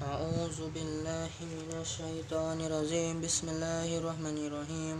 أعوذ 0.00 0.72
بالله 0.72 1.28
من 1.44 1.70
الشيطان 1.84 2.56
الرجيم. 2.60 3.20
بسم 3.20 3.52
الله 3.52 4.00
الرحمن 4.00 4.38
الرحيم. 4.48 4.96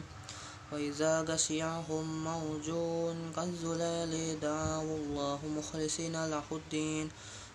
وإذا 0.72 1.24
غشيهم 1.24 2.04
موج 2.24 2.68
كالظلال 3.32 4.12
دعوا 4.44 4.96
الله 5.00 5.40
مخلصين 5.56 6.12
له 6.12 6.44
الدين. 6.52 7.08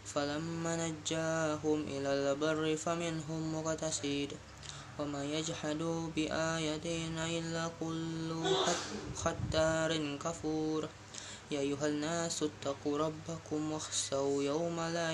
فلما 0.10 0.74
نجاهم 0.90 1.80
إلى 1.86 2.10
البر 2.18 2.66
فمنهم 2.82 3.42
مقتصد. 3.56 4.34
وما 4.98 5.22
يجحد 5.26 5.82
بآياتنا 6.18 7.24
إلا 7.30 7.64
كل 7.78 8.30
ختار 9.22 9.92
كفور. 10.18 10.90
يا 11.52 11.60
أيها 11.60 11.88
الناس 11.88 12.44
اتقوا 12.44 12.98
ربكم 12.98 13.72
واخشوا 13.72 14.44
يوم 14.44 14.80
لا 14.80 15.14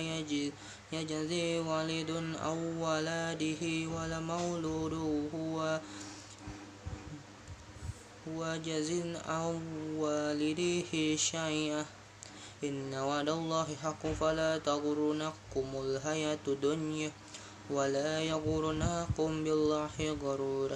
يجزي 0.91 1.59
والد 1.59 2.11
أو 2.43 2.57
ولده 2.83 3.63
ولا 3.95 4.19
مولود 4.19 4.93
هو 5.35 5.79
هو 8.27 8.57
جز 8.65 8.91
أو 9.27 9.59
والده 9.97 11.15
شيئا. 11.15 11.85
إن 12.63 12.93
وعد 12.93 13.29
الله 13.29 13.67
حق 13.83 14.03
فلا 14.07 14.57
تغرنكم 14.57 15.67
الحياة 15.85 16.45
الدنيا 16.47 17.11
ولا 17.69 18.21
يغرنكم 18.21 19.43
بالله 19.43 19.95
غرور 20.23 20.71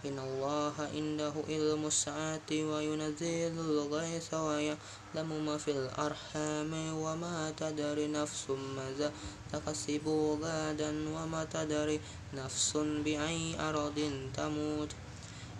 إن 0.00 0.18
الله 0.18 0.74
عنده 0.94 1.34
علم 1.48 1.86
الساعة 1.86 2.50
وينزل 2.50 3.52
الغيث 3.52 4.34
ويعلم 4.34 5.30
ما 5.46 5.56
في 5.60 5.70
الأرحام 5.70 6.72
وما 6.72 7.52
تدري 7.56 8.06
نفس 8.08 8.44
ماذا 8.76 9.12
تكسب 9.52 10.08
غدا 10.40 10.90
وما 11.12 11.44
تدري 11.52 12.00
نفس 12.34 12.76
بأي 12.76 13.60
أرض 13.60 13.98
تموت 14.36 14.90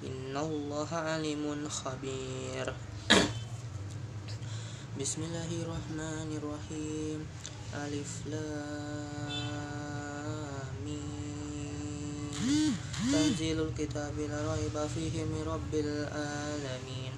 إن 0.09 0.37
الله 0.37 0.89
عليم 0.89 1.69
خبير. 1.69 2.67
بسم 5.01 5.21
الله 5.23 5.51
الرحمن 5.63 6.29
الرحيم. 6.41 7.21
ألف 7.75 8.13
لام 8.27 9.70
تنزيل 13.11 13.61
الكتاب 13.61 14.15
لا 14.19 14.55
ريب 14.55 14.77
فيه 14.95 15.25
من 15.25 15.43
رب 15.43 15.73
العالمين. 15.75 17.13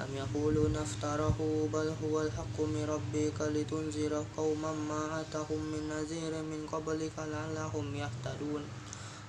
أم 0.00 0.10
يقولون 0.16 0.76
افتره 0.76 1.38
بل 1.72 1.88
هو 2.02 2.14
الحق 2.22 2.56
من 2.60 2.84
ربك 2.88 3.38
لتنذر 3.40 4.24
قوما 4.36 4.72
ما 4.72 5.20
أتهم 5.20 5.60
من 5.72 5.82
نذير 5.88 6.32
من 6.42 6.64
قبلك 6.72 7.12
لعلهم 7.18 7.86
يهتدون. 7.94 8.62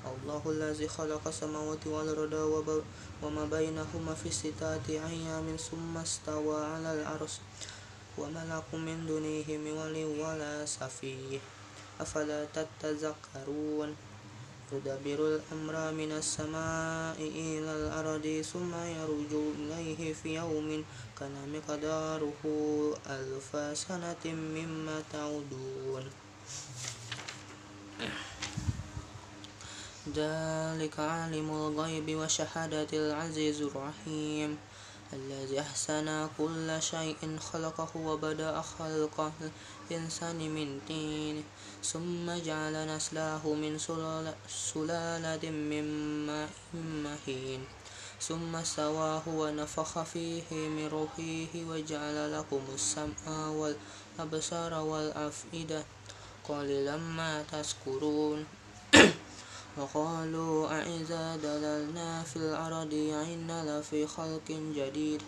الله 0.07 0.43
الذي 0.45 0.87
خلق 0.87 1.27
السماوات 1.27 1.87
والأرض 1.87 2.83
وما 3.23 3.45
بينهما 3.45 4.13
في 4.23 4.31
ستة 4.31 4.87
أيام 4.87 5.47
ثم 5.59 5.97
استوى 5.97 6.65
على 6.65 6.89
العرش. 7.01 7.33
وما 8.17 8.43
لكم 8.47 8.79
من 8.79 9.07
دونه 9.07 9.47
من 9.47 9.71
ولي 9.71 10.05
ولا 10.05 10.65
سفيه 10.65 11.39
أفلا 11.99 12.47
تتذكرون؟ 12.55 13.95
يدبر 14.71 15.19
الأمر 15.27 15.91
من 15.91 16.11
السماء 16.11 17.17
إلى 17.17 17.71
الأرض 17.81 18.41
ثم 18.53 18.73
يرج 18.73 19.33
إليه 19.59 20.13
في 20.13 20.35
يوم 20.35 20.85
كان 21.19 21.35
مقداره 21.53 22.41
ألف 23.07 23.77
سنة 23.77 24.23
مما 24.25 25.03
تعودون 25.11 26.03
ذلك 30.15 30.99
عالم 30.99 31.49
الغيب 31.49 32.15
وشهادة 32.15 32.87
العزيز 32.93 33.61
الرحيم. 33.61 34.57
الذي 35.13 35.59
أحسن 35.59 36.29
كل 36.37 36.81
شيء 36.81 37.37
خلقه 37.39 37.91
وبدأ 37.97 38.61
خلق 38.61 39.31
الإنسان 39.91 40.39
من 40.55 40.79
طين. 40.87 41.43
ثم 41.93 42.29
جعل 42.45 42.87
نسله 42.95 43.53
من 43.53 43.77
سلالة 44.47 45.49
من 45.49 45.85
ماء 46.27 46.49
مهين. 46.73 47.61
ثم 48.21 48.63
سواه 48.63 49.25
ونفخ 49.27 50.03
فيه 50.03 50.49
من 50.51 50.87
روحه 50.87 51.53
وجعل 51.55 52.17
لكم 52.33 52.61
السمع 52.73 53.47
والأبصار 53.49 54.73
والأفئدة. 54.73 55.83
قليلا 56.49 56.97
ما 56.97 57.43
تذكرون؟ 57.51 58.45
وقالوا 59.77 60.81
أئذا 60.81 61.35
دللنا 61.35 62.23
في 62.23 62.35
الأرض 62.35 62.93
إنا 63.33 63.79
لفي 63.79 64.07
خلق 64.07 64.47
جديد 64.49 65.21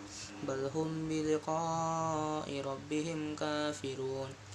بل 0.48 0.70
هم 0.76 1.10
بلقاء 1.10 2.62
ربهم 2.66 3.36
كافرون. 3.36 4.51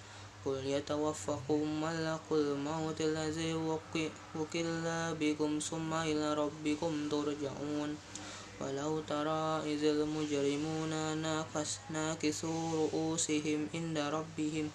قل 0.46 0.62
يتوفاكم 0.62 1.82
ملك 1.82 2.26
الموت 2.30 2.98
الذي 3.00 3.54
وكل 4.38 4.86
بكم 5.20 5.58
ثم 5.58 5.90
إلى 5.92 6.34
ربكم 6.34 6.92
ترجعون. 7.10 7.90
ولو 8.60 8.92
ترى 9.10 9.44
إذ 9.74 9.82
المجرمون 9.84 10.92
ناكسوا 11.90 12.60
رؤوسهم 12.80 13.60
عند 13.74 13.98
ربهم. 13.98 14.66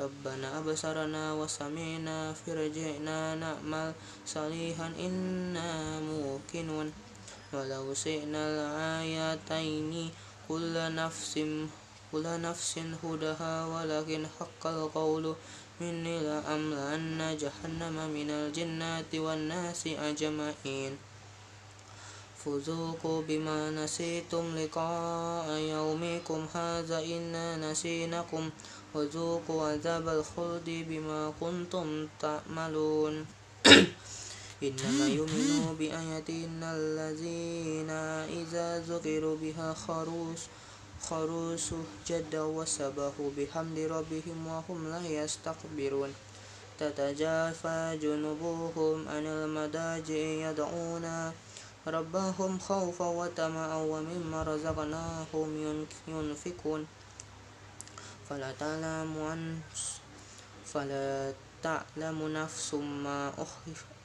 ربنا 0.00 0.48
أبصرنا 0.58 1.24
وسمعنا 1.34 2.32
فرجعنا 2.32 3.18
نعمل 3.34 3.88
صالحا 4.26 4.88
إنا 5.06 6.00
موقنون. 6.00 6.88
ولو 7.52 7.84
شئنا 7.94 8.40
الآيتين 8.50 10.10
كل 10.48 10.74
نفس 10.94 11.34
كل 12.12 12.40
نفس 12.42 12.78
هدها 13.04 13.66
ولكن 13.66 14.26
حق 14.40 14.66
القول 14.66 15.34
مني 15.80 16.20
لأملأن 16.20 17.36
جهنم 17.40 17.96
من 18.14 18.30
الجنة 18.30 19.10
والناس 19.14 19.86
أجمعين. 19.86 20.98
فذوقوا 22.44 23.22
بما 23.22 23.70
نسيتم 23.70 24.56
لقاء 24.58 25.48
يومكم 25.50 26.46
هذا 26.54 26.98
إنا 26.98 27.70
نسيناكم 27.70 28.50
وذوقوا 28.94 29.66
عذاب 29.66 30.08
الخلد 30.08 30.68
بما 30.88 31.32
كنتم 31.40 32.08
تعملون. 32.20 33.26
إنما 34.62 35.06
يؤمن 35.08 35.76
بآياتنا 35.78 36.76
الذين 36.76 37.90
إذا 38.40 38.84
ذكروا 38.88 39.36
بها 39.36 39.74
خروس 39.74 40.40
خروا 41.00 41.56
سجدا 41.56 42.42
وسبحوا 42.42 43.30
بحمد 43.36 43.78
ربهم 43.78 44.38
وهم 44.46 44.88
لا 44.88 45.02
يستكبرون. 45.06 46.12
تتجافى 46.80 47.98
جنوبهم 48.02 49.08
عن 49.08 49.24
المضاجع 49.26 50.22
يدعون 50.48 51.06
ربهم 51.86 52.58
خوفا 52.58 53.08
وطمعا 53.20 53.76
ومما 53.92 54.42
رزقناهم 54.42 55.48
ينفقون. 56.08 56.86
فلا 58.28 58.50
تعلم 58.60 59.14
فلا 60.64 61.32
تعلم 61.62 62.18
نفس 62.28 62.74
ما 62.74 63.32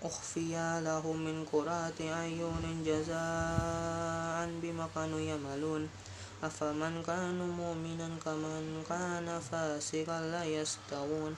أخفي 0.04 0.54
لهم 0.84 1.18
من 1.26 1.46
قرة 1.54 2.00
أعين 2.02 2.84
جزاء 2.86 4.50
بما 4.62 4.86
كانوا 4.96 5.20
يعملون. 5.20 5.90
أفمن 6.48 7.04
كان 7.08 7.40
مؤمنا 7.60 8.10
كمن 8.26 8.84
كان 8.90 9.28
فاسقا 9.52 10.20
لا 10.34 10.44
يستوون. 10.46 11.34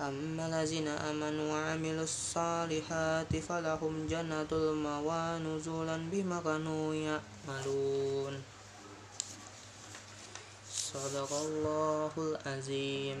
أما 0.00 0.46
الذين 0.46 0.88
آمنوا 0.88 1.46
وعملوا 1.52 2.04
الصالحات 2.04 3.32
فلهم 3.36 3.94
جنة 4.06 4.50
المأوى 4.52 5.24
نزولا 5.46 5.96
بما 6.12 6.38
كانوا 6.44 6.94
يعملون. 6.94 8.34
صدق 10.92 11.30
الله 11.32 12.12
العظيم. 12.18 13.20